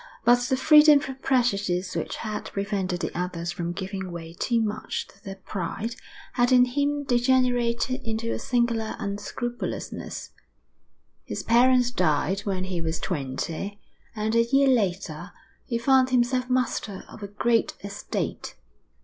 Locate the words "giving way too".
3.71-4.59